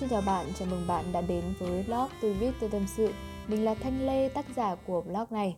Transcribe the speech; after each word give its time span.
xin 0.00 0.08
chào 0.08 0.22
bạn, 0.26 0.46
chào 0.58 0.68
mừng 0.70 0.86
bạn 0.86 1.04
đã 1.12 1.20
đến 1.20 1.44
với 1.58 1.84
blog 1.86 2.08
Tôi 2.22 2.32
viết 2.32 2.50
tôi 2.60 2.70
tâm 2.70 2.86
sự. 2.96 3.12
Mình 3.48 3.64
là 3.64 3.74
Thanh 3.74 4.06
Lê, 4.06 4.28
tác 4.28 4.46
giả 4.56 4.74
của 4.86 5.00
blog 5.00 5.24
này. 5.30 5.56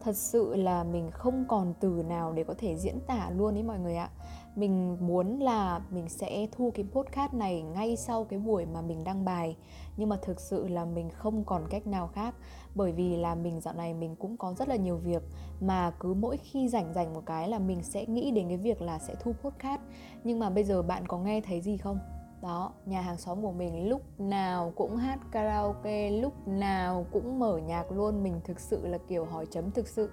Thật 0.00 0.16
sự 0.16 0.54
là 0.56 0.84
mình 0.84 1.10
không 1.10 1.44
còn 1.48 1.74
từ 1.80 2.04
nào 2.08 2.32
để 2.32 2.44
có 2.44 2.54
thể 2.58 2.76
diễn 2.76 3.00
tả 3.06 3.30
luôn 3.30 3.54
ấy 3.54 3.62
mọi 3.62 3.78
người 3.78 3.96
ạ. 3.96 4.10
Mình 4.56 4.96
muốn 5.00 5.38
là 5.38 5.80
mình 5.90 6.08
sẽ 6.08 6.46
thu 6.52 6.70
cái 6.74 6.84
podcast 6.92 7.34
này 7.34 7.62
ngay 7.62 7.96
sau 7.96 8.24
cái 8.24 8.38
buổi 8.38 8.66
mà 8.66 8.80
mình 8.80 9.04
đăng 9.04 9.24
bài. 9.24 9.56
Nhưng 9.96 10.08
mà 10.08 10.16
thực 10.22 10.40
sự 10.40 10.68
là 10.68 10.84
mình 10.84 11.10
không 11.10 11.44
còn 11.44 11.66
cách 11.70 11.86
nào 11.86 12.08
khác. 12.08 12.34
Bởi 12.74 12.92
vì 12.92 13.16
là 13.16 13.34
mình 13.34 13.60
dạo 13.60 13.74
này 13.74 13.94
mình 13.94 14.16
cũng 14.16 14.36
có 14.36 14.54
rất 14.58 14.68
là 14.68 14.76
nhiều 14.76 14.96
việc 14.96 15.22
Mà 15.60 15.90
cứ 16.00 16.14
mỗi 16.14 16.36
khi 16.36 16.68
rảnh 16.68 16.94
rảnh 16.94 17.14
một 17.14 17.22
cái 17.26 17.48
là 17.48 17.58
mình 17.58 17.82
sẽ 17.82 18.06
nghĩ 18.06 18.30
đến 18.30 18.48
cái 18.48 18.56
việc 18.56 18.82
là 18.82 18.98
sẽ 18.98 19.14
thu 19.20 19.32
podcast. 19.42 19.80
Nhưng 20.24 20.38
mà 20.38 20.50
bây 20.50 20.64
giờ 20.64 20.82
bạn 20.82 21.06
có 21.06 21.18
nghe 21.18 21.40
thấy 21.40 21.60
gì 21.60 21.76
không? 21.76 21.98
Đó 22.42 22.72
nhà 22.86 23.00
hàng 23.00 23.16
xóm 23.16 23.42
của 23.42 23.52
mình 23.52 23.88
lúc 23.88 24.02
nào 24.20 24.72
cũng 24.76 24.96
hát 24.96 25.18
karaoke 25.30 26.10
lúc 26.10 26.48
nào 26.48 27.06
cũng 27.12 27.38
mở 27.38 27.58
nhạc 27.58 27.92
luôn. 27.92 28.22
Mình 28.22 28.40
thực 28.44 28.60
sự 28.60 28.86
là 28.86 28.98
kiểu 29.08 29.24
hỏi 29.24 29.46
chấm 29.50 29.70
thực 29.70 29.88
sự. 29.88 30.10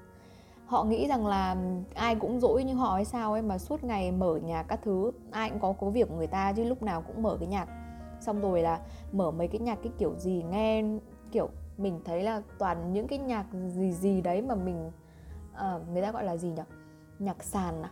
Họ 0.66 0.84
nghĩ 0.84 1.08
rằng 1.08 1.28
là 1.28 1.56
ai 1.94 2.16
cũng 2.16 2.40
dỗi 2.40 2.64
như 2.64 2.74
họ 2.74 2.96
hay 2.96 3.06
sao 3.06 3.34
ấy 3.34 3.42
mà 3.42 3.58
suốt 3.58 3.84
ngày 3.84 4.12
mở 4.12 4.40
nhạc 4.44 4.64
các 4.64 4.80
thứ 4.84 5.12
ai 5.32 5.50
cũng 5.50 5.60
có 5.60 5.74
có 5.74 5.90
việc 5.90 6.10
của 6.10 6.16
người 6.16 6.28
ta 6.28 6.54
chứ 6.54 6.64
lúc 6.64 6.84
nào 6.84 7.02
cũng 7.02 7.24
mở 7.24 7.38
cái 7.40 7.48
nhạc. 7.48 7.68
Xong 8.22 8.42
rồi 8.42 8.62
là 8.62 8.80
mở 9.12 9.32
mấy 9.32 9.48
cái 9.48 9.60
nhạc 9.60 9.80
cái 9.84 9.92
kiểu 9.98 10.16
gì 10.18 10.44
nghe 10.50 10.84
kiểu 11.32 11.50
mình 11.78 12.00
thấy 12.06 12.24
là 12.24 12.42
toàn 12.60 12.94
những 12.94 13.08
cái 13.08 13.20
nhạc 13.20 13.46
gì 13.68 13.92
gì 13.92 14.22
đấy 14.22 14.42
mà 14.42 14.56
mình 14.56 14.92
uh, 15.54 15.90
người 15.94 16.02
ta 16.02 16.12
gọi 16.12 16.24
là 16.24 16.38
gì 16.38 16.50
nhỉ? 16.50 16.64
Nhạc 17.20 17.44
sàn 17.44 17.84
à? 17.84 17.90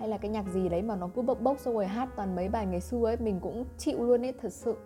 Hay 0.00 0.08
là 0.08 0.18
cái 0.18 0.30
nhạc 0.30 0.46
gì 0.48 0.68
đấy 0.68 0.82
mà 0.82 0.96
nó 0.96 1.08
cứ 1.14 1.22
bốc 1.22 1.40
bốc 1.40 1.58
xong 1.58 1.74
rồi 1.74 1.86
hát 1.86 2.08
toàn 2.16 2.36
mấy 2.36 2.48
bài 2.48 2.66
ngày 2.66 2.80
xưa 2.80 3.04
ấy 3.04 3.16
mình 3.16 3.40
cũng 3.40 3.64
chịu 3.78 4.04
luôn 4.04 4.24
ấy 4.24 4.34
thật 4.42 4.52
sự. 4.52 4.76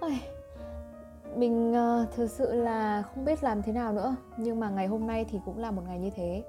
Ôi, 0.00 0.18
mình 1.36 1.72
uh, 1.72 2.14
thực 2.14 2.30
sự 2.30 2.52
là 2.52 3.02
không 3.02 3.24
biết 3.24 3.44
làm 3.44 3.62
thế 3.62 3.72
nào 3.72 3.92
nữa 3.92 4.16
nhưng 4.36 4.60
mà 4.60 4.70
ngày 4.70 4.86
hôm 4.86 5.06
nay 5.06 5.24
thì 5.28 5.38
cũng 5.44 5.58
là 5.58 5.70
một 5.70 5.82
ngày 5.86 5.98
như 5.98 6.10
thế. 6.10 6.44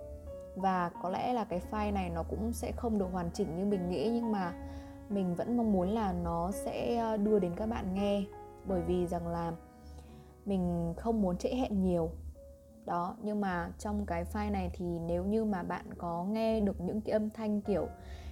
Và 0.55 0.89
có 1.01 1.09
lẽ 1.09 1.33
là 1.33 1.43
cái 1.43 1.61
file 1.71 1.93
này 1.93 2.09
nó 2.09 2.23
cũng 2.23 2.53
sẽ 2.53 2.71
không 2.71 2.99
được 2.99 3.07
hoàn 3.11 3.29
chỉnh 3.33 3.57
như 3.57 3.65
mình 3.65 3.89
nghĩ 3.89 4.09
nhưng 4.09 4.31
mà 4.31 4.53
mình 5.09 5.35
vẫn 5.35 5.57
mong 5.57 5.73
muốn 5.73 5.89
là 5.89 6.13
nó 6.13 6.51
sẽ 6.51 6.95
ờ, 6.95 7.17
đưa 7.17 7.39
đến 7.39 7.51
các 7.55 7.65
bạn 7.65 7.93
nghe. 7.93 8.23
Bởi 8.65 8.81
vì 8.81 9.07
rằng 9.07 9.27
là 9.27 9.51
mình 10.45 10.93
không 10.97 11.21
muốn 11.21 11.37
trễ 11.37 11.49
hẹn 11.49 11.83
nhiều 11.83 12.09
đó, 12.87 13.15
nhưng 13.21 13.41
mà 13.41 13.69
trong 13.79 14.05
cái 14.05 14.25
file 14.33 14.51
này 14.51 14.69
thì 14.73 14.85
nếu 14.85 15.25
như 15.25 15.45
mà 15.45 15.63
bạn 15.63 15.85
có 15.97 16.23
nghe 16.23 16.59
được 16.59 16.81
những 16.81 17.01
cái 17.01 17.13
âm 17.13 17.29
thanh 17.29 17.61
kiểu 17.61 17.87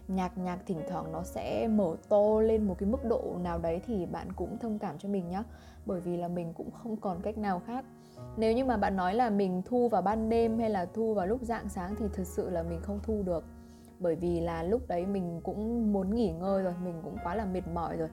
nhạc 0.08 0.38
nhạc 0.38 0.60
thỉnh 0.66 0.82
thoảng 0.90 1.12
nó 1.12 1.24
sẽ 1.24 1.68
mở 1.68 1.96
to 2.10 2.40
lên 2.42 2.68
một 2.68 2.76
cái 2.80 2.90
mức 2.90 3.06
độ 3.10 3.36
nào 3.44 3.60
đấy 3.60 3.82
thì 3.86 4.06
bạn 4.06 4.28
cũng 4.36 4.58
thông 4.60 4.80
cảm 4.80 4.98
cho 4.98 5.10
mình 5.10 5.30
nhé 5.30 5.44
bởi 5.86 6.02
vì 6.02 6.18
là 6.18 6.28
mình 6.28 6.54
cũng 6.54 6.72
không 6.72 6.98
còn 6.98 7.22
cách 7.22 7.38
nào 7.38 7.62
khác. 7.68 7.86
Nếu 8.38 8.54
như 8.54 8.66
mà 8.66 8.78
bạn 8.78 8.96
nói 8.96 9.14
là 9.14 9.30
mình 9.30 9.62
thu 9.66 9.90
vào 9.90 10.02
ban 10.02 10.30
đêm 10.30 10.60
hay 10.60 10.70
là 10.70 10.86
thu 10.86 11.14
vào 11.14 11.28
lúc 11.28 11.42
dạng 11.42 11.70
sáng 11.70 11.96
thì 11.96 12.06
thực 12.14 12.28
sự 12.28 12.50
là 12.50 12.64
mình 12.64 12.80
không 12.82 13.00
thu 13.04 13.24
được. 13.26 13.44
Bởi 14.00 14.16
vì 14.16 14.40
là 14.40 14.64
lúc 14.64 14.82
đấy 14.88 15.06
mình 15.06 15.42
cũng 15.44 15.94
muốn 15.94 16.16
nghỉ 16.16 16.32
ngơi 16.32 16.64
rồi, 16.64 16.74
mình 16.84 17.02
cũng 17.04 17.18
quá 17.24 17.36
là 17.36 17.46
mệt 17.46 17.68
mỏi 17.74 17.98
rồi 17.98 18.10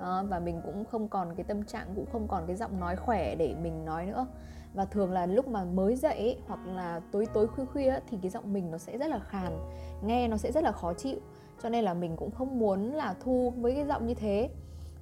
à, 0.00 0.22
và 0.22 0.38
mình 0.38 0.60
cũng 0.64 0.84
không 0.84 1.08
còn 1.08 1.34
cái 1.34 1.44
tâm 1.44 1.64
trạng 1.64 1.86
cũng 1.96 2.06
không 2.12 2.28
còn 2.28 2.46
cái 2.46 2.56
giọng 2.56 2.80
nói 2.80 2.96
khỏe 2.96 3.34
để 3.34 3.54
mình 3.62 3.84
nói 3.84 4.06
nữa. 4.06 4.26
Và 4.74 4.84
thường 4.84 5.12
là 5.12 5.26
lúc 5.26 5.48
mà 5.48 5.64
mới 5.64 5.96
dậy 5.96 6.18
ấy, 6.18 6.38
hoặc 6.46 6.60
là 6.66 7.00
tối 7.12 7.26
tối 7.34 7.46
khuya 7.46 7.64
khuya 7.64 7.98
thì 8.10 8.18
cái 8.22 8.30
giọng 8.30 8.52
mình 8.52 8.70
nó 8.70 8.78
sẽ 8.78 8.98
rất 8.98 9.06
là 9.06 9.18
khàn 9.18 9.58
nghe 10.04 10.28
nó 10.28 10.36
sẽ 10.36 10.52
rất 10.52 10.64
là 10.64 10.72
khó 10.72 10.94
chịu. 10.94 11.18
Cho 11.62 11.68
nên 11.68 11.84
là 11.84 11.94
mình 11.94 12.16
cũng 12.16 12.30
không 12.30 12.58
muốn 12.58 12.92
là 12.92 13.14
thu 13.20 13.52
với 13.56 13.74
cái 13.74 13.86
giọng 13.86 14.06
như 14.06 14.14
thế. 14.14 14.50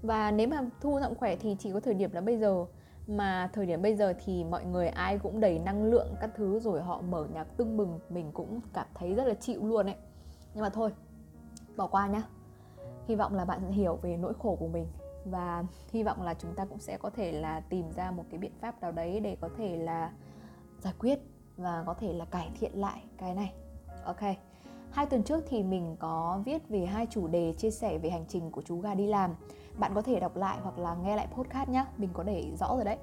Và 0.03 0.31
nếu 0.31 0.49
mà 0.49 0.63
thu 0.81 1.01
giọng 1.01 1.15
khỏe 1.15 1.37
thì 1.37 1.57
chỉ 1.59 1.73
có 1.73 1.81
thời 1.81 1.95
điểm 1.95 2.11
là 2.13 2.21
bây 2.21 2.39
giờ. 2.39 2.65
Mà 3.07 3.51
thời 3.53 3.67
điểm 3.67 3.83
bây 3.83 3.97
giờ 3.97 4.15
thì 4.25 4.45
mọi 4.45 4.65
người 4.65 4.89
ai 4.89 5.19
cũng 5.19 5.41
đầy 5.41 5.59
năng 5.59 5.85
lượng 5.85 6.15
các 6.21 6.31
thứ 6.37 6.61
rồi 6.61 6.81
họ 6.81 7.01
mở 7.01 7.27
nhạc 7.35 7.57
tưng 7.57 7.77
bừng 7.77 7.99
mình 8.09 8.31
cũng 8.33 8.61
cảm 8.73 8.87
thấy 8.95 9.15
rất 9.15 9.27
là 9.27 9.35
chịu 9.35 9.67
luôn 9.67 9.87
ấy. 9.87 9.97
Nhưng 10.55 10.63
mà 10.63 10.71
thôi 10.71 10.91
bỏ 11.77 11.87
qua 11.87 12.07
nhá 12.07 12.23
hy 13.09 13.15
vọng 13.15 13.35
là 13.35 13.45
bạn 13.45 13.61
sẽ 13.63 13.73
hiểu 13.73 13.97
về 14.03 14.17
nỗi 14.17 14.35
khổ 14.43 14.57
của 14.61 14.69
mình. 14.69 14.87
Và 15.25 15.65
hy 15.91 16.03
vọng 16.03 16.23
là 16.23 16.35
chúng 16.35 16.55
ta 16.55 16.65
cũng 16.65 16.79
sẽ 16.79 16.99
có 16.99 17.11
thể 17.11 17.33
là 17.33 17.61
tìm 17.61 17.91
ra 17.93 18.11
một 18.11 18.25
cái 18.31 18.39
biện 18.39 18.53
pháp 18.61 18.81
nào 18.81 18.93
đấy 18.93 19.21
để 19.21 19.37
có 19.41 19.49
thể 19.57 19.77
là 19.77 20.13
giải 20.81 20.95
quyết 20.99 21.19
và 21.57 21.83
có 21.87 21.95
thể 21.95 22.13
là 22.13 22.25
cải 22.25 22.51
thiện 22.61 22.73
lại 22.75 23.03
cái 23.19 23.35
này. 23.35 23.53
Ok. 24.05 24.21
Hai 24.91 25.07
tuần 25.07 25.23
trước 25.23 25.45
thì 25.49 25.63
mình 25.63 25.97
có 25.99 26.43
viết 26.45 26.69
về 26.69 26.87
hai 26.87 27.07
chủ 27.11 27.29
đề 27.29 27.55
chia 27.59 27.71
sẻ 27.71 27.99
về 27.99 28.11
hành 28.11 28.25
trình 28.29 28.51
của 28.51 28.63
chú 28.63 28.81
gà 28.81 28.95
đi 28.95 29.07
làm. 29.07 29.35
Bạn 29.79 29.93
có 29.95 30.03
thể 30.03 30.21
đọc 30.21 30.37
lại 30.37 30.59
hoặc 30.63 30.79
là 30.79 30.95
nghe 30.95 31.17
lại 31.17 31.29
podcast 31.33 31.69
nhé 31.69 31.85
mình 31.97 32.11
có 32.13 32.23
để 32.23 32.51
rõ 32.61 32.69
rồi 32.75 32.85
đấy 32.85 32.99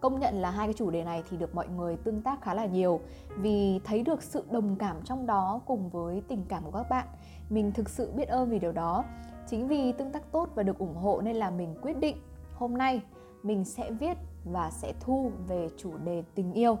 công 0.00 0.20
nhận 0.20 0.34
là 0.34 0.50
hai 0.50 0.66
cái 0.66 0.74
chủ 0.74 0.90
đề 0.90 1.04
này 1.04 1.22
thì 1.30 1.36
được 1.36 1.54
mọi 1.54 1.68
người 1.68 1.96
tương 1.96 2.22
tác 2.22 2.42
khá 2.42 2.54
là 2.54 2.66
nhiều. 2.66 3.00
Vì 3.36 3.80
thấy 3.84 4.02
được 4.02 4.22
sự 4.22 4.44
đồng 4.50 4.76
cảm 4.76 4.96
trong 5.04 5.26
đó 5.26 5.60
cùng 5.66 5.88
với 5.88 6.22
tình 6.28 6.44
cảm 6.48 6.64
của 6.64 6.70
các 6.70 6.88
bạn, 6.90 7.06
mình 7.50 7.72
thực 7.72 7.88
sự 7.88 8.12
biết 8.12 8.28
ơn 8.28 8.50
vì 8.50 8.58
điều 8.58 8.72
đó. 8.72 9.04
Chính 9.46 9.68
vì 9.68 9.92
tương 9.92 10.12
tác 10.12 10.32
tốt 10.32 10.48
và 10.54 10.62
được 10.62 10.78
ủng 10.78 10.94
hộ 10.94 11.20
nên 11.20 11.36
là 11.36 11.50
mình 11.50 11.74
quyết 11.82 11.98
định 11.98 12.16
hôm 12.54 12.78
nay 12.78 13.02
mình 13.42 13.64
sẽ 13.64 13.90
viết 13.90 14.18
và 14.44 14.70
sẽ 14.70 14.92
thu 15.00 15.30
về 15.48 15.68
chủ 15.78 15.96
đề 16.04 16.22
tình 16.34 16.52
yêu. 16.52 16.78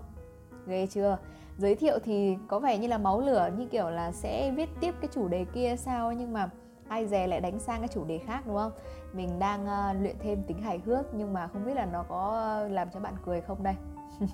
Ghê 0.66 0.86
chưa? 0.86 1.18
Giới 1.58 1.74
thiệu 1.74 1.98
thì 2.04 2.36
có 2.48 2.58
vẻ 2.58 2.78
như 2.78 2.88
là 2.88 2.98
máu 2.98 3.20
lửa, 3.20 3.50
như 3.58 3.66
kiểu 3.66 3.90
là 3.90 4.12
sẽ 4.12 4.50
viết 4.50 4.68
tiếp 4.80 4.94
cái 5.00 5.10
chủ 5.14 5.28
đề 5.28 5.44
kia 5.44 5.76
sao 5.78 6.12
nhưng 6.12 6.32
mà 6.32 6.50
ai 6.88 7.06
dè 7.06 7.26
lại 7.26 7.40
đánh 7.40 7.58
sang 7.58 7.80
cái 7.80 7.88
chủ 7.88 8.04
đề 8.04 8.18
khác 8.18 8.42
đúng 8.46 8.56
không? 8.56 8.72
Mình 9.12 9.38
đang 9.38 9.64
uh, 9.64 10.02
luyện 10.02 10.16
thêm 10.18 10.42
tính 10.42 10.62
hài 10.62 10.78
hước 10.78 11.14
nhưng 11.14 11.32
mà 11.32 11.48
không 11.48 11.66
biết 11.66 11.74
là 11.74 11.86
nó 11.86 12.02
có 12.08 12.30
ờ, 12.30 12.68
làm 12.68 12.88
cho 12.90 13.00
bạn 13.00 13.14
cười 13.24 13.40
không 13.40 13.62
đây? 13.62 13.74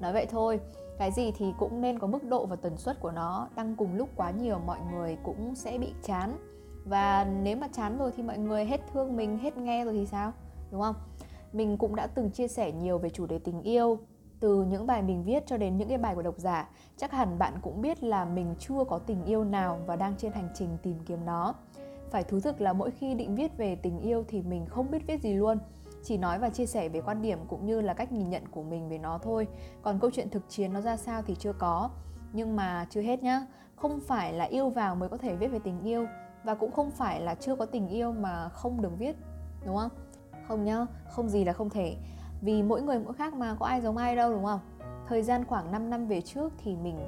Nói 0.00 0.12
vậy 0.12 0.26
thôi 0.30 0.60
cái 0.98 1.10
gì 1.12 1.32
thì 1.36 1.54
cũng 1.58 1.80
nên 1.80 1.98
có 1.98 2.06
mức 2.06 2.24
độ 2.24 2.46
và 2.46 2.56
tần 2.56 2.76
suất 2.76 3.00
của 3.00 3.10
nó. 3.10 3.48
Đăng 3.56 3.76
cùng 3.76 3.94
lúc 3.94 4.08
quá 4.16 4.30
nhiều 4.30 4.58
mọi 4.58 4.78
người 4.92 5.16
cũng 5.22 5.54
sẽ 5.54 5.78
bị 5.78 5.92
chán. 6.02 6.36
Và 6.84 7.24
nếu 7.24 7.56
mà 7.56 7.68
chán 7.72 7.98
rồi 7.98 8.12
thì 8.16 8.22
mọi 8.22 8.38
người 8.38 8.64
hết 8.64 8.80
thương 8.92 9.16
mình 9.16 9.38
hết 9.38 9.56
nghe 9.56 9.84
rồi 9.84 9.94
thì 9.94 10.06
sao? 10.06 10.32
Đúng 10.70 10.80
không? 10.80 10.94
Mình 11.52 11.78
cũng 11.78 11.96
đã 11.96 12.06
từng 12.06 12.30
chia 12.30 12.48
sẻ 12.48 12.72
nhiều 12.72 12.98
về 12.98 13.10
chủ 13.10 13.26
đề 13.26 13.38
tình 13.38 13.62
yêu 13.62 13.98
từ 14.40 14.62
những 14.62 14.86
bài 14.86 15.02
mình 15.02 15.24
viết 15.24 15.46
cho 15.46 15.56
đến 15.56 15.76
những 15.76 15.88
cái 15.88 15.98
bài 15.98 16.14
của 16.14 16.22
độc 16.22 16.38
giả. 16.38 16.68
Chắc 16.96 17.12
hẳn 17.12 17.38
bạn 17.38 17.54
cũng 17.62 17.80
biết 17.80 18.02
là 18.02 18.24
mình 18.24 18.54
chưa 18.58 18.84
có 18.88 18.98
tình 18.98 19.24
yêu 19.24 19.44
nào 19.44 19.80
và 19.86 19.96
đang 19.96 20.14
trên 20.18 20.32
hành 20.32 20.48
trình 20.54 20.76
tìm 20.82 20.96
kiếm 21.06 21.24
nó 21.24 21.54
phải 22.12 22.24
thú 22.24 22.40
thực 22.40 22.60
là 22.60 22.72
mỗi 22.72 22.90
khi 22.90 23.14
định 23.14 23.34
viết 23.34 23.56
về 23.56 23.76
tình 23.76 23.98
yêu 23.98 24.24
thì 24.28 24.42
mình 24.42 24.66
không 24.66 24.90
biết 24.90 25.06
viết 25.06 25.20
gì 25.20 25.34
luôn. 25.34 25.58
Chỉ 26.02 26.16
nói 26.18 26.38
và 26.38 26.50
chia 26.50 26.66
sẻ 26.66 26.88
về 26.88 27.00
quan 27.00 27.22
điểm 27.22 27.38
cũng 27.48 27.66
như 27.66 27.80
là 27.80 27.94
cách 27.94 28.12
nhìn 28.12 28.30
nhận 28.30 28.48
của 28.48 28.62
mình 28.62 28.88
về 28.88 28.98
nó 28.98 29.18
thôi. 29.18 29.46
Còn 29.82 29.98
câu 29.98 30.10
chuyện 30.10 30.30
thực 30.30 30.48
chiến 30.48 30.72
nó 30.72 30.80
ra 30.80 30.96
sao 30.96 31.22
thì 31.22 31.34
chưa 31.34 31.52
có. 31.52 31.90
Nhưng 32.32 32.56
mà 32.56 32.86
chưa 32.90 33.00
hết 33.00 33.22
nhá. 33.22 33.46
Không 33.76 34.00
phải 34.00 34.32
là 34.32 34.44
yêu 34.44 34.70
vào 34.70 34.94
mới 34.94 35.08
có 35.08 35.16
thể 35.16 35.36
viết 35.36 35.48
về 35.48 35.58
tình 35.58 35.82
yêu. 35.82 36.06
Và 36.44 36.54
cũng 36.54 36.72
không 36.72 36.90
phải 36.90 37.20
là 37.20 37.34
chưa 37.34 37.56
có 37.56 37.66
tình 37.66 37.88
yêu 37.88 38.12
mà 38.12 38.48
không 38.48 38.82
được 38.82 38.98
viết. 38.98 39.16
Đúng 39.66 39.76
không? 39.76 39.90
Không 40.48 40.64
nhá. 40.64 40.86
Không 41.10 41.28
gì 41.28 41.44
là 41.44 41.52
không 41.52 41.70
thể. 41.70 41.96
Vì 42.40 42.62
mỗi 42.62 42.82
người 42.82 42.98
mỗi 42.98 43.12
khác 43.12 43.34
mà, 43.34 43.56
có 43.60 43.66
ai 43.66 43.80
giống 43.80 43.96
ai 43.96 44.16
đâu, 44.16 44.32
đúng 44.32 44.44
không? 44.44 44.60
Thời 45.08 45.22
gian 45.22 45.44
khoảng 45.44 45.72
5 45.72 45.90
năm 45.90 46.06
về 46.06 46.20
trước 46.20 46.52
thì 46.58 46.76
mình 46.76 46.98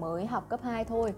mới 0.00 0.26
học 0.26 0.48
cấp 0.48 0.60
2 0.62 0.84
thôi 0.84 1.14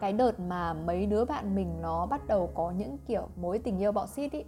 cái 0.00 0.12
đợt 0.12 0.40
mà 0.40 0.72
mấy 0.72 1.06
đứa 1.06 1.24
bạn 1.24 1.54
mình 1.54 1.80
nó 1.82 2.06
bắt 2.06 2.26
đầu 2.26 2.50
có 2.54 2.70
những 2.70 2.98
kiểu 3.06 3.28
mối 3.36 3.58
tình 3.58 3.78
yêu 3.78 3.92
bọ 3.92 4.06
xít 4.06 4.32
ý 4.32 4.44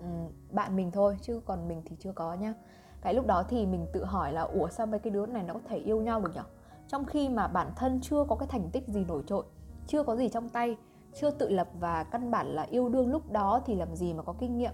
ừ, 0.00 0.06
bạn 0.52 0.76
mình 0.76 0.90
thôi 0.90 1.16
chứ 1.22 1.40
còn 1.44 1.68
mình 1.68 1.82
thì 1.84 1.96
chưa 1.98 2.12
có 2.12 2.34
nhá 2.34 2.54
cái 3.02 3.14
lúc 3.14 3.26
đó 3.26 3.44
thì 3.48 3.66
mình 3.66 3.86
tự 3.92 4.04
hỏi 4.04 4.32
là 4.32 4.42
ủa 4.42 4.68
sao 4.68 4.86
mấy 4.86 5.00
cái 5.00 5.10
đứa 5.10 5.26
này 5.26 5.42
nó 5.42 5.54
có 5.54 5.60
thể 5.68 5.76
yêu 5.76 6.00
nhau 6.00 6.20
được 6.20 6.30
nhở? 6.34 6.42
trong 6.88 7.04
khi 7.04 7.28
mà 7.28 7.48
bản 7.48 7.72
thân 7.76 8.00
chưa 8.02 8.24
có 8.28 8.36
cái 8.36 8.48
thành 8.48 8.70
tích 8.72 8.88
gì 8.88 9.04
nổi 9.04 9.22
trội 9.26 9.44
chưa 9.86 10.02
có 10.02 10.16
gì 10.16 10.28
trong 10.28 10.48
tay 10.48 10.76
chưa 11.14 11.30
tự 11.30 11.48
lập 11.48 11.68
và 11.80 12.04
căn 12.04 12.30
bản 12.30 12.46
là 12.46 12.62
yêu 12.62 12.88
đương 12.88 13.10
lúc 13.10 13.32
đó 13.32 13.60
thì 13.66 13.74
làm 13.74 13.96
gì 13.96 14.14
mà 14.14 14.22
có 14.22 14.34
kinh 14.40 14.58
nghiệm 14.58 14.72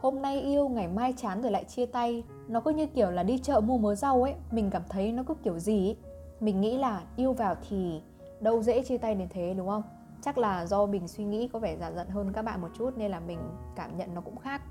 hôm 0.00 0.22
nay 0.22 0.40
yêu 0.40 0.68
ngày 0.68 0.88
mai 0.88 1.14
chán 1.16 1.42
rồi 1.42 1.52
lại 1.52 1.64
chia 1.64 1.86
tay 1.86 2.22
nó 2.48 2.60
cứ 2.60 2.70
như 2.70 2.86
kiểu 2.86 3.10
là 3.10 3.22
đi 3.22 3.38
chợ 3.38 3.60
mua 3.60 3.78
mớ 3.78 3.94
rau 3.94 4.22
ấy 4.22 4.34
mình 4.50 4.70
cảm 4.70 4.82
thấy 4.88 5.12
nó 5.12 5.22
cứ 5.22 5.34
kiểu 5.34 5.58
gì 5.58 5.88
ấy. 5.88 5.96
mình 6.40 6.60
nghĩ 6.60 6.78
là 6.78 7.02
yêu 7.16 7.32
vào 7.32 7.56
thì 7.68 8.02
đâu 8.40 8.62
dễ 8.62 8.82
chia 8.82 8.98
tay 8.98 9.14
đến 9.14 9.28
thế 9.30 9.54
đúng 9.56 9.68
không? 9.68 9.82
Chắc 10.22 10.38
là 10.38 10.66
do 10.66 10.86
mình 10.86 11.08
suy 11.08 11.24
nghĩ 11.24 11.48
có 11.52 11.58
vẻ 11.58 11.76
giả 11.76 11.92
dận 11.92 12.08
hơn 12.08 12.32
các 12.32 12.42
bạn 12.42 12.60
một 12.60 12.68
chút 12.78 12.90
nên 12.96 13.10
là 13.10 13.20
mình 13.20 13.38
cảm 13.76 13.96
nhận 13.96 14.14
nó 14.14 14.20
cũng 14.20 14.36
khác. 14.36 14.62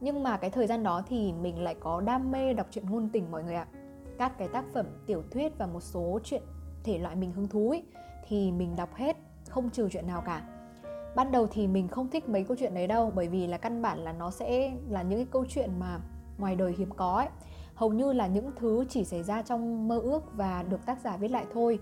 Nhưng 0.00 0.22
mà 0.22 0.36
cái 0.36 0.50
thời 0.50 0.66
gian 0.66 0.82
đó 0.82 1.02
thì 1.08 1.32
mình 1.32 1.62
lại 1.62 1.74
có 1.80 2.00
đam 2.00 2.30
mê 2.30 2.54
đọc 2.54 2.66
truyện 2.70 2.90
ngôn 2.90 3.08
tình 3.12 3.30
mọi 3.30 3.44
người 3.44 3.54
ạ. 3.54 3.66
Các 4.18 4.38
cái 4.38 4.48
tác 4.48 4.64
phẩm 4.74 4.86
tiểu 5.06 5.22
thuyết 5.30 5.58
và 5.58 5.66
một 5.66 5.80
số 5.80 6.18
chuyện 6.24 6.42
thể 6.84 6.98
loại 6.98 7.16
mình 7.16 7.32
hứng 7.32 7.48
thú 7.48 7.70
ấy, 7.70 7.82
thì 8.28 8.52
mình 8.52 8.76
đọc 8.76 8.94
hết 8.94 9.16
không 9.48 9.70
trừ 9.70 9.88
chuyện 9.92 10.06
nào 10.06 10.22
cả. 10.26 10.42
Ban 11.16 11.32
đầu 11.32 11.46
thì 11.46 11.66
mình 11.66 11.88
không 11.88 12.10
thích 12.10 12.28
mấy 12.28 12.44
câu 12.44 12.56
chuyện 12.60 12.74
đấy 12.74 12.86
đâu 12.86 13.12
bởi 13.14 13.28
vì 13.28 13.46
là 13.46 13.58
căn 13.58 13.82
bản 13.82 13.98
là 13.98 14.12
nó 14.12 14.30
sẽ 14.30 14.72
là 14.88 15.02
những 15.02 15.18
cái 15.18 15.26
câu 15.30 15.44
chuyện 15.48 15.70
mà 15.80 16.00
ngoài 16.38 16.56
đời 16.56 16.74
hiếm 16.78 16.90
có 16.96 17.16
ấy. 17.16 17.28
Hầu 17.74 17.92
như 17.92 18.12
là 18.12 18.26
những 18.26 18.50
thứ 18.56 18.84
chỉ 18.88 19.04
xảy 19.04 19.22
ra 19.22 19.42
trong 19.42 19.88
mơ 19.88 19.98
ước 19.98 20.22
và 20.36 20.64
được 20.68 20.86
tác 20.86 21.00
giả 21.00 21.16
viết 21.16 21.30
lại 21.30 21.46
thôi 21.52 21.78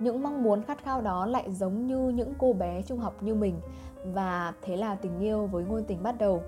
những 0.00 0.22
mong 0.22 0.42
muốn 0.42 0.62
khát 0.62 0.84
khao 0.84 1.00
đó 1.00 1.26
lại 1.26 1.52
giống 1.52 1.86
như 1.86 2.08
những 2.08 2.32
cô 2.38 2.52
bé 2.52 2.82
trung 2.82 2.98
học 2.98 3.22
như 3.22 3.34
mình. 3.34 3.60
Và 4.04 4.52
thế 4.62 4.76
là 4.76 4.94
tình 4.94 5.20
yêu 5.20 5.46
với 5.46 5.64
ngôn 5.64 5.84
tình 5.84 6.02
bắt 6.02 6.18
đầu. 6.18 6.42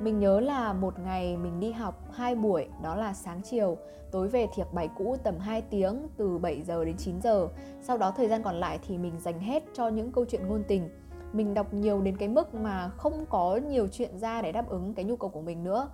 Mình 0.00 0.18
nhớ 0.18 0.40
là 0.40 0.72
một 0.72 0.98
ngày 0.98 1.36
mình 1.36 1.60
đi 1.60 1.72
học 1.72 2.02
hai 2.12 2.34
buổi, 2.34 2.68
đó 2.82 2.96
là 2.96 3.14
sáng 3.14 3.40
chiều. 3.42 3.76
Tối 4.10 4.28
về 4.28 4.46
thiệp 4.54 4.66
bài 4.72 4.88
cũ 4.96 5.16
tầm 5.22 5.38
2 5.38 5.62
tiếng, 5.62 6.08
từ 6.16 6.38
7 6.38 6.62
giờ 6.62 6.84
đến 6.84 6.96
9 6.96 7.20
giờ. 7.20 7.48
Sau 7.82 7.98
đó 7.98 8.12
thời 8.16 8.28
gian 8.28 8.42
còn 8.42 8.54
lại 8.54 8.78
thì 8.86 8.98
mình 8.98 9.20
dành 9.20 9.40
hết 9.40 9.64
cho 9.74 9.88
những 9.88 10.12
câu 10.12 10.24
chuyện 10.24 10.48
ngôn 10.48 10.62
tình. 10.68 10.88
Mình 11.32 11.54
đọc 11.54 11.74
nhiều 11.74 12.00
đến 12.00 12.16
cái 12.16 12.28
mức 12.28 12.54
mà 12.54 12.88
không 12.96 13.26
có 13.30 13.60
nhiều 13.68 13.88
chuyện 13.92 14.18
ra 14.18 14.42
để 14.42 14.52
đáp 14.52 14.68
ứng 14.68 14.94
cái 14.94 15.04
nhu 15.04 15.16
cầu 15.16 15.30
của 15.30 15.40
mình 15.40 15.64
nữa. 15.64 15.88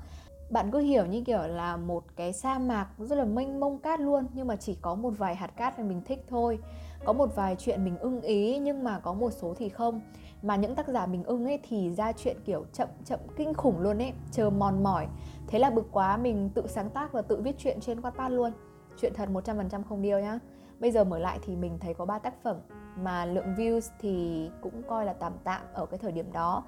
Bạn 0.51 0.71
cứ 0.71 0.79
hiểu 0.79 1.07
như 1.07 1.23
kiểu 1.27 1.43
là 1.43 1.77
một 1.77 2.05
cái 2.17 2.33
sa 2.33 2.59
mạc 2.59 2.89
rất 2.99 3.17
là 3.17 3.25
mênh 3.25 3.61
mông 3.61 3.79
cát 3.79 4.01
luôn, 4.01 4.27
nhưng 4.33 4.47
mà 4.47 4.57
chỉ 4.57 4.75
có 4.83 4.95
một 4.95 5.11
vài 5.19 5.35
hạt 5.35 5.57
cát 5.57 5.79
mà 5.79 5.85
mình 5.85 6.03
thích 6.05 6.25
thôi 6.29 6.59
có 7.05 7.13
một 7.13 7.37
vài 7.37 7.57
chuyện 7.59 7.85
mình 7.85 7.99
ưng 7.99 8.21
ý, 8.21 8.59
nhưng 8.59 8.85
mà 8.85 8.99
có 8.99 9.13
một 9.13 9.31
số 9.31 9.55
thì 9.59 9.69
không. 9.69 10.01
Mà 10.43 10.57
những 10.57 10.75
tác 10.75 10.89
giả 10.89 11.07
mình 11.07 11.25
ưng 11.25 11.45
ấy 11.45 11.59
thì 11.69 11.91
ra 11.91 12.13
chuyện 12.13 12.37
kiểu 12.45 12.65
chậm 12.73 12.89
chậm, 13.05 13.21
kinh 13.37 13.55
khủng 13.55 13.81
luôn 13.81 13.99
ấy, 13.99 14.13
chờ 14.31 14.51
mòn 14.51 14.83
mỏi. 14.83 15.07
Thế 15.47 15.59
là 15.59 15.71
bực 15.71 15.89
quá, 15.93 16.17
mình 16.17 16.51
tự 16.55 16.67
sáng 16.67 16.91
tác 16.91 17.13
và 17.13 17.23
tự 17.23 17.41
viết 17.43 17.55
chuyện 17.59 17.81
trên 17.81 18.01
Wattpad 18.01 18.31
luôn. 18.31 18.53
Chuyện 19.01 19.13
thật 19.15 19.29
100% 19.33 19.83
không 19.89 20.03
điêu 20.03 20.19
nhá. 20.19 20.39
Bây 20.81 20.91
giờ 20.91 21.05
mở 21.05 21.19
lại 21.19 21.39
thì 21.43 21.57
mình 21.57 21.79
thấy 21.81 21.95
có 21.95 22.05
ba 22.05 22.19
tác 22.19 22.43
phẩm, 22.43 22.57
mà 22.97 23.25
lượng 23.25 23.55
views 23.57 23.91
thì 24.01 24.49
cũng 24.61 24.83
coi 24.89 25.05
là 25.05 25.13
tạm 25.13 25.33
tạm 25.45 25.63
ở 25.73 25.87
cái 25.87 25.99
thời 25.99 26.13
điểm 26.13 26.33
đó. 26.33 26.65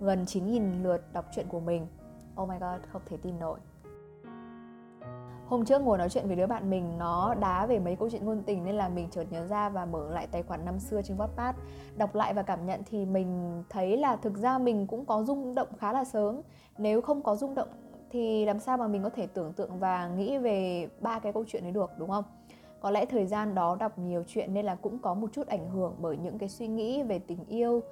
Gần 0.00 0.24
9.000 0.24 0.82
lượt 0.82 1.12
đọc 1.12 1.24
truyện 1.34 1.46
của 1.48 1.60
mình. 1.60 1.86
Oh 2.42 2.48
my 2.48 2.56
god, 2.60 2.80
không 2.92 3.02
thể 3.06 3.16
tin 3.16 3.38
nổi 3.38 3.58
hôm 5.50 5.64
trước 5.64 5.82
ngồi 5.82 5.98
nói 5.98 6.08
chuyện 6.08 6.26
với 6.26 6.36
đứa 6.36 6.46
bạn 6.46 6.70
mình, 6.70 6.98
nó 6.98 7.34
đá 7.34 7.66
về 7.66 7.78
mấy 7.78 7.96
câu 7.96 8.10
chuyện 8.10 8.24
ngôn 8.24 8.42
tình 8.42 8.64
nên 8.64 8.74
là 8.74 8.88
mình 8.88 9.08
chợt 9.10 9.24
nhớ 9.30 9.46
ra 9.46 9.68
và 9.68 9.84
mở 9.84 10.10
lại 10.10 10.26
tài 10.26 10.42
khoản 10.42 10.64
năm 10.64 10.78
xưa 10.78 11.02
trên 11.02 11.16
Wattpad. 11.16 11.52
Đọc 11.96 12.14
lại 12.14 12.34
và 12.34 12.42
cảm 12.42 12.66
nhận 12.66 12.80
thì 12.90 13.04
mình 13.04 13.62
thấy 13.70 13.96
là 13.96 14.16
thực 14.16 14.36
ra 14.36 14.58
mình 14.58 14.86
cũng 14.86 15.04
có 15.04 15.22
rung 15.22 15.54
động 15.54 15.68
khá 15.78 15.92
là 15.92 16.04
sớm. 16.04 16.40
Nếu 16.78 17.00
không 17.00 17.22
có 17.22 17.36
rung 17.36 17.54
động 17.54 17.68
thì 18.10 18.44
làm 18.44 18.60
sao 18.60 18.76
mà 18.76 18.86
mình 18.86 19.02
có 19.02 19.10
thể 19.10 19.26
tưởng 19.26 19.52
tượng 19.52 19.78
và 19.78 20.08
nghĩ 20.08 20.38
về 20.38 20.88
ba 21.00 21.18
cái 21.18 21.32
câu 21.32 21.44
chuyện 21.48 21.62
đấy 21.62 21.72
được, 21.72 21.90
đúng 21.98 22.08
không? 22.08 22.24
Có 22.80 22.90
lẽ 22.90 23.06
thời 23.06 23.26
gian 23.26 23.54
đó 23.54 23.76
đọc 23.80 23.98
nhiều 23.98 24.24
chuyện 24.26 24.54
nên 24.54 24.66
là 24.66 24.74
cũng 24.74 24.98
có 24.98 25.14
một 25.14 25.28
chút 25.32 25.46
ảnh 25.46 25.70
hưởng 25.70 25.94
bởi 25.98 26.16
những 26.16 26.38
cái 26.38 26.48
suy 26.48 26.66
nghĩ 26.66 27.02
về 27.02 27.18
tình 27.18 27.44
yêu 27.48 27.82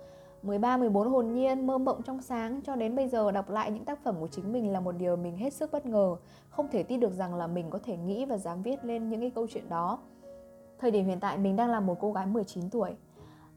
13, 0.42 0.76
14 0.76 1.08
hồn 1.08 1.32
nhiên, 1.32 1.66
mơ 1.66 1.78
mộng 1.78 2.02
trong 2.02 2.22
sáng 2.22 2.60
cho 2.64 2.76
đến 2.76 2.96
bây 2.96 3.08
giờ 3.08 3.30
đọc 3.30 3.50
lại 3.50 3.70
những 3.70 3.84
tác 3.84 4.04
phẩm 4.04 4.16
của 4.20 4.28
chính 4.28 4.52
mình 4.52 4.72
là 4.72 4.80
một 4.80 4.92
điều 4.92 5.16
mình 5.16 5.36
hết 5.36 5.52
sức 5.52 5.72
bất 5.72 5.86
ngờ. 5.86 6.16
Không 6.50 6.68
thể 6.68 6.82
tin 6.82 7.00
được 7.00 7.12
rằng 7.12 7.34
là 7.34 7.46
mình 7.46 7.70
có 7.70 7.78
thể 7.84 7.96
nghĩ 7.96 8.24
và 8.24 8.38
dám 8.38 8.62
viết 8.62 8.84
lên 8.84 9.08
những 9.08 9.20
cái 9.20 9.30
câu 9.30 9.46
chuyện 9.50 9.68
đó. 9.68 9.98
Thời 10.78 10.90
điểm 10.90 11.06
hiện 11.06 11.20
tại 11.20 11.38
mình 11.38 11.56
đang 11.56 11.70
là 11.70 11.80
một 11.80 11.96
cô 12.00 12.12
gái 12.12 12.26
19 12.26 12.70
tuổi. 12.70 12.90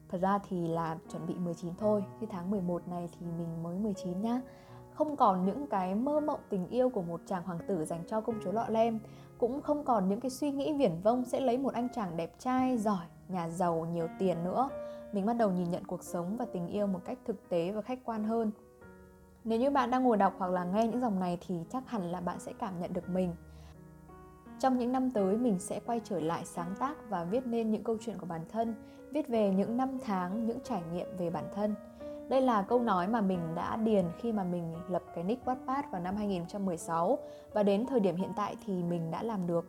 Thật 0.08 0.18
ra 0.22 0.38
thì 0.48 0.68
là 0.68 0.98
chuẩn 1.12 1.26
bị 1.26 1.34
19 1.34 1.74
thôi, 1.78 2.04
khi 2.20 2.26
tháng 2.30 2.50
11 2.50 2.88
này 2.88 3.08
thì 3.12 3.26
mình 3.38 3.62
mới 3.62 3.78
19 3.78 4.20
nhá. 4.20 4.40
Không 4.94 5.16
còn 5.16 5.44
những 5.44 5.66
cái 5.66 5.94
mơ 5.94 6.20
mộng 6.20 6.40
tình 6.48 6.68
yêu 6.68 6.88
của 6.88 7.02
một 7.02 7.20
chàng 7.26 7.42
hoàng 7.42 7.58
tử 7.68 7.84
dành 7.84 8.04
cho 8.08 8.20
công 8.20 8.40
chúa 8.44 8.52
lọ 8.52 8.66
lem 8.68 8.98
Cũng 9.38 9.62
không 9.62 9.84
còn 9.84 10.08
những 10.08 10.20
cái 10.20 10.30
suy 10.30 10.50
nghĩ 10.50 10.72
viển 10.72 11.00
vông 11.02 11.24
sẽ 11.24 11.40
lấy 11.40 11.58
một 11.58 11.74
anh 11.74 11.88
chàng 11.94 12.16
đẹp 12.16 12.32
trai, 12.38 12.78
giỏi, 12.78 13.06
nhà 13.28 13.48
giàu, 13.48 13.86
nhiều 13.92 14.08
tiền 14.18 14.44
nữa 14.44 14.68
mình 15.12 15.26
bắt 15.26 15.32
đầu 15.32 15.50
nhìn 15.50 15.70
nhận 15.70 15.84
cuộc 15.84 16.02
sống 16.02 16.36
và 16.36 16.44
tình 16.52 16.68
yêu 16.68 16.86
một 16.86 17.00
cách 17.04 17.18
thực 17.24 17.48
tế 17.48 17.72
và 17.72 17.82
khách 17.82 17.98
quan 18.04 18.24
hơn. 18.24 18.50
Nếu 19.44 19.58
như 19.58 19.70
bạn 19.70 19.90
đang 19.90 20.02
ngồi 20.02 20.16
đọc 20.16 20.34
hoặc 20.38 20.50
là 20.50 20.64
nghe 20.64 20.86
những 20.86 21.00
dòng 21.00 21.20
này 21.20 21.38
thì 21.46 21.54
chắc 21.72 21.90
hẳn 21.90 22.12
là 22.12 22.20
bạn 22.20 22.40
sẽ 22.40 22.52
cảm 22.58 22.80
nhận 22.80 22.92
được 22.92 23.08
mình. 23.08 23.34
Trong 24.58 24.78
những 24.78 24.92
năm 24.92 25.10
tới, 25.10 25.36
mình 25.36 25.58
sẽ 25.58 25.80
quay 25.86 26.00
trở 26.04 26.20
lại 26.20 26.44
sáng 26.44 26.74
tác 26.78 26.94
và 27.08 27.24
viết 27.24 27.46
nên 27.46 27.70
những 27.70 27.84
câu 27.84 27.96
chuyện 28.00 28.18
của 28.18 28.26
bản 28.26 28.40
thân, 28.48 28.74
viết 29.10 29.28
về 29.28 29.50
những 29.50 29.76
năm 29.76 29.98
tháng, 30.04 30.46
những 30.46 30.58
trải 30.64 30.82
nghiệm 30.92 31.06
về 31.18 31.30
bản 31.30 31.44
thân. 31.54 31.74
Đây 32.28 32.40
là 32.40 32.62
câu 32.62 32.82
nói 32.82 33.08
mà 33.08 33.20
mình 33.20 33.40
đã 33.54 33.76
điền 33.76 34.04
khi 34.18 34.32
mà 34.32 34.44
mình 34.44 34.74
lập 34.88 35.02
cái 35.14 35.24
nick 35.24 35.44
Wattpad 35.46 35.82
vào 35.92 36.00
năm 36.00 36.16
2016 36.16 37.18
và 37.52 37.62
đến 37.62 37.86
thời 37.86 38.00
điểm 38.00 38.16
hiện 38.16 38.32
tại 38.36 38.56
thì 38.66 38.82
mình 38.82 39.10
đã 39.10 39.22
làm 39.22 39.46
được 39.46 39.66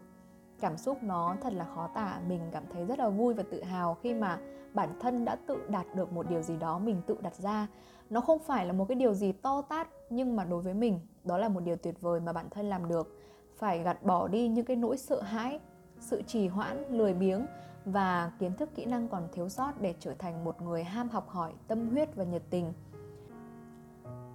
cảm 0.64 0.78
xúc 0.78 1.04
nó 1.04 1.36
thật 1.42 1.54
là 1.54 1.66
khó 1.76 1.88
tả. 1.88 2.20
Mình 2.28 2.42
cảm 2.52 2.64
thấy 2.74 2.86
rất 2.86 3.00
là 3.00 3.10
vui 3.10 3.34
và 3.34 3.44
tự 3.52 3.64
hào 3.64 3.98
khi 4.04 4.14
mà 4.14 4.40
bản 4.74 4.90
thân 5.00 5.26
đã 5.26 5.36
tự 5.48 5.58
đạt 5.70 5.96
được 5.96 6.14
một 6.14 6.30
điều 6.30 6.42
gì 6.42 6.58
đó 6.58 6.80
mình 6.80 7.02
tự 7.08 7.18
đặt 7.22 7.36
ra. 7.36 7.68
Nó 8.10 8.22
không 8.22 8.40
phải 8.40 8.66
là 8.66 8.74
một 8.74 8.86
cái 8.88 8.96
điều 8.96 9.14
gì 9.14 9.32
to 9.32 9.62
tát, 9.62 9.88
nhưng 10.10 10.36
mà 10.36 10.44
đối 10.44 10.62
với 10.62 10.74
mình, 10.74 11.00
đó 11.24 11.38
là 11.38 11.50
một 11.50 11.60
điều 11.60 11.76
tuyệt 11.76 12.02
vời 12.02 12.20
mà 12.20 12.34
bản 12.34 12.50
thân 12.50 12.70
làm 12.70 12.88
được. 12.88 13.20
Phải 13.58 13.84
gạt 13.84 14.04
bỏ 14.04 14.28
đi 14.28 14.48
những 14.48 14.66
cái 14.66 14.76
nỗi 14.76 14.98
sợ 14.98 15.22
hãi, 15.22 15.60
sự 16.00 16.22
trì 16.22 16.48
hoãn, 16.48 16.84
lười 16.90 17.14
biếng 17.14 17.46
và 17.86 18.32
kiến 18.40 18.54
thức 18.54 18.70
kỹ 18.76 18.86
năng 18.86 19.08
còn 19.08 19.28
thiếu 19.32 19.50
sót 19.50 19.82
để 19.82 19.96
trở 20.00 20.14
thành 20.14 20.44
một 20.44 20.62
người 20.62 20.84
ham 20.84 21.10
học 21.10 21.30
hỏi, 21.30 21.54
tâm 21.68 21.90
huyết 21.90 22.16
và 22.16 22.24
nhiệt 22.24 22.44
tình 22.50 22.74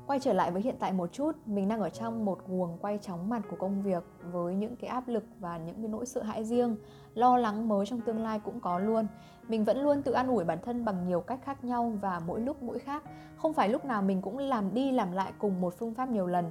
quay 0.09 0.21
trở 0.21 0.33
lại 0.33 0.51
với 0.51 0.63
hiện 0.63 0.75
tại 0.79 0.93
một 0.93 1.13
chút, 1.13 1.33
mình 1.47 1.69
đang 1.69 1.81
ở 1.81 1.89
trong 1.91 2.25
một 2.25 2.39
guồng 2.47 2.79
quay 2.81 2.99
chóng 3.03 3.29
mặt 3.29 3.43
của 3.51 3.57
công 3.57 3.83
việc 3.83 4.05
với 4.33 4.55
những 4.55 4.77
cái 4.77 4.91
áp 4.91 5.09
lực 5.09 5.25
và 5.41 5.59
những 5.59 5.77
cái 5.77 5.89
nỗi 5.89 6.07
sợ 6.07 6.23
hãi 6.23 6.45
riêng, 6.45 6.77
lo 7.15 7.37
lắng 7.37 7.69
mới 7.69 7.87
trong 7.87 8.01
tương 8.01 8.23
lai 8.23 8.41
cũng 8.45 8.61
có 8.61 8.79
luôn. 8.79 9.07
Mình 9.49 9.65
vẫn 9.65 9.83
luôn 9.83 10.03
tự 10.03 10.13
an 10.13 10.29
ủi 10.29 10.45
bản 10.45 10.59
thân 10.65 10.85
bằng 10.85 11.07
nhiều 11.07 11.21
cách 11.21 11.41
khác 11.45 11.65
nhau 11.65 11.93
và 12.01 12.21
mỗi 12.27 12.41
lúc 12.41 12.63
mỗi 12.63 12.79
khác. 12.79 13.03
Không 13.37 13.53
phải 13.53 13.69
lúc 13.69 13.85
nào 13.85 14.03
mình 14.03 14.23
cũng 14.23 14.39
làm 14.39 14.75
đi 14.75 14.93
làm 14.93 15.13
lại 15.13 15.33
cùng 15.39 15.61
một 15.61 15.75
phương 15.79 15.95
pháp 15.95 16.09
nhiều 16.09 16.27
lần. 16.27 16.51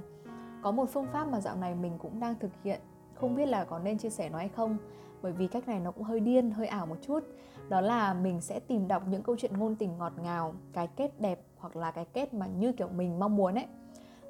Có 0.62 0.70
một 0.70 0.90
phương 0.92 1.06
pháp 1.12 1.28
mà 1.28 1.40
dạo 1.40 1.56
này 1.56 1.74
mình 1.74 1.98
cũng 1.98 2.20
đang 2.20 2.34
thực 2.38 2.50
hiện. 2.64 2.80
Không 3.14 3.34
biết 3.34 3.46
là 3.46 3.64
có 3.64 3.78
nên 3.78 3.98
chia 3.98 4.10
sẻ 4.10 4.28
nó 4.30 4.38
hay 4.38 4.48
không, 4.48 4.76
bởi 5.22 5.32
vì 5.32 5.46
cách 5.46 5.68
này 5.68 5.80
nó 5.80 5.90
cũng 5.90 6.04
hơi 6.04 6.20
điên, 6.20 6.50
hơi 6.50 6.66
ảo 6.66 6.86
một 6.86 6.96
chút 7.02 7.24
đó 7.68 7.80
là 7.80 8.14
mình 8.14 8.40
sẽ 8.40 8.60
tìm 8.60 8.88
đọc 8.88 9.02
những 9.08 9.22
câu 9.22 9.36
chuyện 9.38 9.58
ngôn 9.58 9.76
tình 9.76 9.98
ngọt 9.98 10.12
ngào 10.22 10.54
cái 10.72 10.88
kết 10.96 11.20
đẹp 11.20 11.40
hoặc 11.58 11.76
là 11.76 11.90
cái 11.90 12.04
kết 12.04 12.34
mà 12.34 12.46
như 12.46 12.72
kiểu 12.72 12.88
mình 12.88 13.18
mong 13.18 13.36
muốn 13.36 13.54
ấy. 13.54 13.66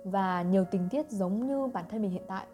Và 0.05 0.43
nhiều 0.43 0.65
tình 0.71 0.89
tiết 0.91 1.11
giống 1.11 1.47
như 1.47 1.67
bản 1.67 1.85
thân 1.91 2.03
mình 2.03 2.11
hiện 2.11 2.25
tại. 2.29 2.47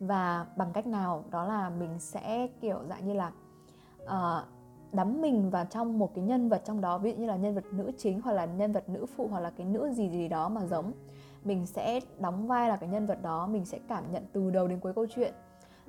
Và 0.00 0.46
bằng 0.56 0.72
cách 0.72 0.86
nào 0.86 1.24
đó 1.30 1.44
là 1.44 1.70
mình 1.70 1.98
sẽ 1.98 2.46
kiểu 2.60 2.78
dạng 2.88 3.06
như 3.06 3.12
là 3.12 3.32
uh, 4.04 4.44
đắm 4.92 5.20
mình 5.20 5.50
vào 5.50 5.64
trong 5.64 5.98
một 5.98 6.14
cái 6.14 6.24
nhân 6.24 6.48
vật 6.48 6.62
trong 6.64 6.80
đó 6.80 6.98
ví 6.98 7.12
dụ 7.12 7.18
như 7.18 7.26
là 7.26 7.36
nhân 7.36 7.54
vật 7.54 7.64
nữ 7.72 7.92
chính 7.98 8.20
hoặc 8.20 8.32
là 8.32 8.44
nhân 8.44 8.72
vật 8.72 8.88
nữ 8.88 9.06
phụ 9.16 9.28
hoặc 9.28 9.40
là 9.40 9.50
cái 9.50 9.66
nữ 9.66 9.92
gì 9.92 10.10
gì 10.10 10.28
đó 10.28 10.48
mà 10.48 10.66
giống. 10.66 10.92
Mình 11.44 11.66
sẽ 11.66 12.00
đóng 12.18 12.46
vai 12.46 12.68
là 12.68 12.76
cái 12.76 12.88
nhân 12.88 13.06
vật 13.06 13.22
đó 13.22 13.46
mình 13.46 13.64
sẽ 13.64 13.78
cảm 13.88 14.12
nhận 14.12 14.24
từ 14.32 14.50
đầu 14.50 14.68
đến 14.68 14.80
cuối 14.80 14.92
câu 14.94 15.06
chuyện. 15.14 15.34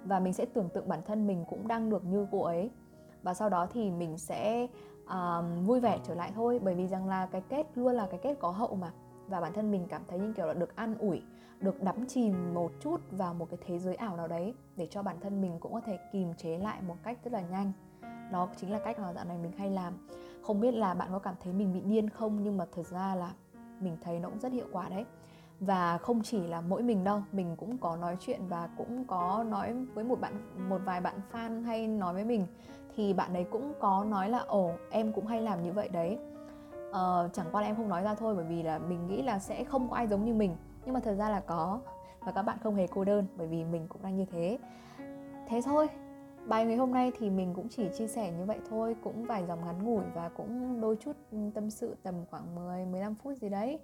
Và 0.05 0.19
mình 0.19 0.33
sẽ 0.33 0.45
tưởng 0.45 0.69
tượng 0.69 0.89
bản 0.89 0.99
thân 1.07 1.27
mình 1.27 1.45
cũng 1.49 1.67
đang 1.67 1.89
được 1.89 2.03
như 2.03 2.27
cô 2.31 2.41
ấy 2.41 2.71
và 3.23 3.33
sau 3.33 3.49
đó 3.49 3.67
thì 3.73 3.91
mình 3.91 4.17
sẽ 4.17 4.67
um, 5.09 5.65
vui 5.65 5.79
vẻ 5.79 5.99
trở 6.03 6.15
lại 6.15 6.31
thôi. 6.35 6.59
Bởi 6.63 6.75
vì 6.75 6.87
rằng 6.87 7.07
là 7.07 7.25
cái 7.25 7.41
kết 7.49 7.67
luôn 7.75 7.93
là 7.93 8.07
cái 8.11 8.19
kết 8.23 8.39
có 8.39 8.49
hậu 8.49 8.75
mà. 8.75 8.91
Và 9.27 9.41
bản 9.41 9.53
thân 9.53 9.71
mình 9.71 9.87
cảm 9.89 10.01
thấy 10.07 10.19
như 10.19 10.33
kiểu 10.33 10.47
là 10.47 10.53
được 10.53 10.75
an 10.75 10.95
ủi 10.99 11.21
được 11.59 11.83
đắm 11.83 12.05
chìm 12.07 12.53
một 12.53 12.71
chút 12.79 13.01
vào 13.11 13.33
một 13.33 13.47
cái 13.49 13.59
thế 13.65 13.79
giới 13.79 13.95
ảo 13.95 14.17
nào 14.17 14.27
đấy 14.27 14.53
để 14.75 14.87
cho 14.91 15.03
bản 15.03 15.15
thân 15.21 15.41
mình 15.41 15.57
cũng 15.59 15.73
có 15.73 15.81
thể 15.81 15.99
kìm 16.11 16.33
chế 16.33 16.57
lại 16.57 16.81
một 16.81 16.95
cách 17.03 17.17
rất 17.23 17.33
là 17.33 17.41
nhanh. 17.41 17.71
Đó 18.31 18.49
chính 18.57 18.71
là 18.71 18.79
cách 18.79 18.99
mà 18.99 19.13
dạo 19.13 19.25
này 19.25 19.37
mình 19.37 19.51
hay 19.57 19.69
làm. 19.69 20.07
Không 20.43 20.59
biết 20.59 20.73
là 20.73 20.93
bạn 20.93 21.09
có 21.11 21.19
cảm 21.19 21.35
thấy 21.43 21.53
mình 21.53 21.73
bị 21.73 21.81
điên 21.81 22.09
không? 22.09 22.43
Nhưng 22.43 22.57
mà 22.57 22.65
thật 22.75 22.87
ra 22.87 23.15
là 23.15 23.33
mình 23.79 23.97
thấy 24.03 24.19
nó 24.19 24.29
cũng 24.29 24.39
rất 24.39 24.51
hiệu 24.51 24.65
quả 24.71 24.89
đấy. 24.89 25.05
Và 25.59 25.97
không 25.97 26.21
chỉ 26.23 26.47
là 26.47 26.61
mỗi 26.61 26.83
mình 26.83 27.03
đâu 27.03 27.21
mình 27.31 27.55
cũng 27.55 27.77
có 27.77 27.97
nói 27.97 28.17
chuyện 28.19 28.47
và 28.47 28.69
cũng 28.77 29.05
có 29.07 29.45
nói 29.49 29.73
với 29.93 30.03
một 30.03 30.21
bạn 30.21 30.33
một 30.69 30.81
vài 30.85 31.01
bạn 31.01 31.19
fan 31.31 31.63
hay 31.63 31.87
nói 31.87 32.13
với 32.13 32.25
mình 32.25 32.47
thì 32.95 33.13
bạn 33.13 33.33
ấy 33.33 33.43
cũng 33.43 33.73
có 33.79 34.05
nói 34.09 34.29
là 34.29 34.39
ồ 34.39 34.71
em 34.89 35.11
cũng 35.13 35.25
hay 35.25 35.41
làm 35.41 35.63
như 35.63 35.71
vậy 35.71 35.89
đấy. 35.89 36.17
Uh, 36.89 37.33
chẳng 37.33 37.45
qua 37.51 37.61
là 37.61 37.67
em 37.67 37.75
không 37.75 37.89
nói 37.89 38.03
ra 38.03 38.15
thôi 38.15 38.35
bởi 38.35 38.45
vì 38.45 38.63
là 38.63 38.79
mình 38.79 39.07
nghĩ 39.07 39.21
là 39.21 39.39
sẽ 39.39 39.63
không 39.63 39.89
có 39.89 39.95
ai 39.95 40.07
giống 40.07 40.25
như 40.25 40.33
mình. 40.33 40.55
Nhưng 40.85 40.93
mà 40.93 40.99
thật 40.99 41.15
ra 41.15 41.29
là 41.29 41.39
có 41.39 41.79
và 42.19 42.31
các 42.31 42.41
bạn 42.41 42.57
không 42.63 42.75
hề 42.75 42.87
cô 42.87 43.03
đơn 43.03 43.25
bởi 43.35 43.47
vì 43.47 43.63
mình 43.63 43.87
cũng 43.89 44.03
đang 44.03 44.15
như 44.15 44.25
thế. 44.25 44.57
Thế 45.47 45.61
thôi 45.65 45.87
bài 46.45 46.65
ngày 46.65 46.77
hôm 46.77 46.93
nay 46.93 47.11
thì 47.19 47.29
mình 47.29 47.53
cũng 47.53 47.67
chỉ 47.69 47.89
chia 47.97 48.07
sẻ 48.07 48.31
như 48.31 48.45
vậy 48.45 48.59
thôi 48.69 48.95
cũng 49.03 49.25
vài 49.25 49.45
dòng 49.45 49.65
ngắn 49.65 49.83
ngủi 49.83 50.03
và 50.13 50.29
cũng 50.29 50.81
đôi 50.81 50.95
chút 50.95 51.15
ừ, 51.31 51.37
tâm 51.53 51.69
sự 51.69 51.95
tầm 52.03 52.15
khoảng 52.29 52.55
10 52.55 52.85
15 52.85 53.15
phút 53.15 53.37
gì 53.37 53.49
đấy 53.49 53.79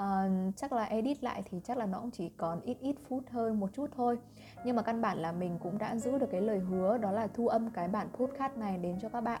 uh, 0.00 0.56
chắc 0.56 0.72
là 0.72 0.84
edit 0.84 1.24
lại 1.24 1.42
thì 1.50 1.60
chắc 1.64 1.78
là 1.78 1.86
nó 1.86 2.00
cũng 2.00 2.10
chỉ 2.10 2.28
còn 2.28 2.60
ít 2.60 2.76
ít 2.80 2.96
phút 3.08 3.24
hơn 3.30 3.60
một 3.60 3.70
chút 3.72 3.90
thôi. 3.96 4.18
Nhưng 4.64 4.76
mà 4.76 4.82
căn 4.82 5.00
bản 5.00 5.18
là 5.18 5.32
mình 5.32 5.58
cũng 5.62 5.78
đã 5.78 5.96
giữ 5.96 6.18
được 6.18 6.28
cái 6.30 6.40
lời 6.40 6.58
hứa 6.58 6.98
đó 6.98 7.12
là 7.12 7.26
thu 7.26 7.48
âm 7.48 7.70
cái 7.70 7.88
bản 7.88 8.08
podcast 8.12 8.56
này 8.56 8.78
đến 8.78 8.98
cho 9.00 9.08
các 9.08 9.20
bạn. 9.20 9.40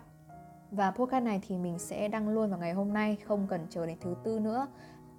Và 0.70 0.90
podcast 0.90 1.24
này 1.24 1.40
thì 1.46 1.58
mình 1.58 1.78
sẽ 1.78 2.08
đăng 2.08 2.28
luôn 2.28 2.50
vào 2.50 2.58
ngày 2.58 2.72
hôm 2.72 2.92
nay 2.92 3.16
không 3.26 3.46
cần 3.46 3.66
chờ 3.70 3.86
đến 3.86 3.96
thứ 4.00 4.14
tư 4.24 4.38
nữa. 4.38 4.66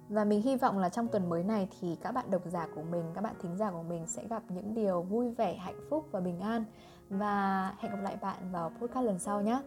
Và 0.08 0.24
mình 0.24 0.42
hy 0.42 0.56
vọng 0.56 0.78
là 0.78 0.88
trong 0.88 1.08
tuần 1.08 1.28
mới 1.28 1.44
này 1.44 1.68
thì 1.80 1.96
các 2.02 2.12
bạn 2.12 2.30
độc 2.30 2.42
giả 2.46 2.66
của 2.74 2.82
mình 2.82 3.04
các 3.14 3.20
bạn 3.20 3.34
thính 3.42 3.56
giả 3.56 3.70
của 3.70 3.82
mình 3.82 4.06
sẽ 4.06 4.26
gặp 4.30 4.42
những 4.48 4.74
điều 4.74 5.02
vui 5.02 5.30
vẻ 5.30 5.54
hạnh 5.54 5.80
phúc 5.90 6.08
và 6.10 6.20
bình 6.20 6.40
an. 6.40 6.64
Và 7.08 7.68
hẹn 7.78 7.92
gặp 7.92 8.00
lại 8.02 8.16
bạn 8.20 8.52
vào 8.52 8.70
podcast 8.80 9.06
lần 9.06 9.18
sau 9.18 9.42
nhé. 9.42 9.62